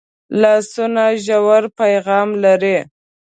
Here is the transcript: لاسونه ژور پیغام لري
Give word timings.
لاسونه 0.41 1.03
ژور 1.25 1.63
پیغام 1.79 2.29
لري 2.43 2.77